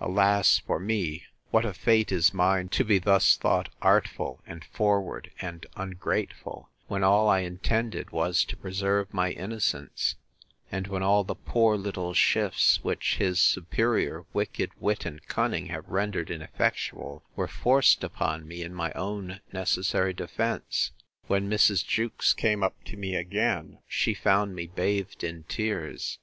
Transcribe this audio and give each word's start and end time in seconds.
Alas! 0.00 0.60
for 0.60 0.78
me, 0.78 1.24
what 1.50 1.64
a 1.64 1.74
fate 1.74 2.12
is 2.12 2.32
mine, 2.32 2.68
to 2.68 2.84
be 2.84 3.00
thus 3.00 3.36
thought 3.36 3.70
artful, 3.82 4.40
and 4.46 4.64
forward, 4.66 5.32
and 5.40 5.66
ungrateful; 5.76 6.70
when 6.86 7.02
all 7.02 7.28
I 7.28 7.40
intended 7.40 8.10
was 8.12 8.44
to 8.44 8.56
preserve 8.56 9.12
my 9.12 9.32
innocence; 9.32 10.14
and 10.70 10.86
when 10.86 11.02
all 11.02 11.24
the 11.24 11.34
poor 11.34 11.76
little 11.76 12.14
shifts, 12.14 12.84
which 12.84 13.16
his 13.16 13.40
superior 13.40 14.24
wicked 14.32 14.70
wit 14.78 15.04
and 15.04 15.26
cunning 15.26 15.66
have 15.70 15.88
rendered 15.88 16.30
ineffectual, 16.30 17.24
were 17.34 17.48
forced 17.48 18.04
upon 18.04 18.46
me 18.46 18.62
in 18.62 18.72
my 18.72 18.92
own 18.92 19.40
necessary 19.52 20.12
defence! 20.12 20.92
When 21.26 21.50
Mrs. 21.50 21.84
Jewkes 21.84 22.32
came 22.32 22.62
up 22.62 22.76
to 22.84 22.96
me 22.96 23.16
again, 23.16 23.80
she 23.88 24.14
found 24.14 24.54
me 24.54 24.68
bathed 24.68 25.24
in 25.24 25.42
tears. 25.48 26.16